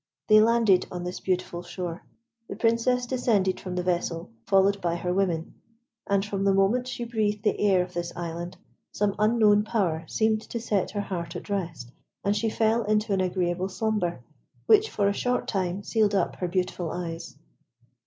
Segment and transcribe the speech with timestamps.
[0.29, 2.01] They landed on this beautiful shore.
[2.49, 5.53] The Princess descended from the vessel, followed by her women,
[6.07, 8.57] and from the moment she breathed the air of this island,
[8.91, 11.91] some unknown power seemed to set her heart at rest,
[12.23, 14.21] and she fell into an agreeable slumber,
[14.65, 17.37] which for a short time sealed up her beautiful eyes.